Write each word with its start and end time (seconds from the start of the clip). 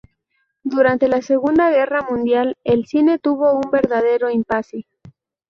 Durante 0.63 1.07
la 1.07 1.21
Segunda 1.21 1.69
Guerra 1.69 2.01
Mundial 2.01 2.57
el 2.63 2.87
cine 2.87 3.19
tuvo 3.19 3.53
un 3.53 3.69
verdadero 3.69 4.31
impasse. 4.31 4.87